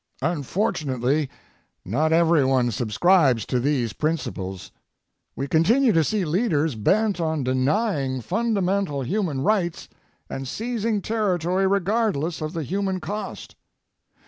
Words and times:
Unfortunately, 0.23 1.29
not 1.85 2.11
everyone 2.11 2.71
subscribes 2.71 3.45
to 3.45 3.59
these 3.59 3.93
principles. 3.93 4.71
We 5.35 5.47
continue 5.47 5.93
to 5.93 6.03
see 6.03 6.25
leaders 6.25 6.73
bent 6.73 7.21
on 7.21 7.43
denying 7.43 8.21
fundamental 8.21 9.03
human 9.03 9.41
rights 9.41 9.87
and 10.27 10.47
seizing 10.47 11.03
territory 11.03 11.67
regardless 11.67 12.41
of 12.41 12.53
the 12.53 12.63
human 12.63 12.99
cost. 12.99 13.53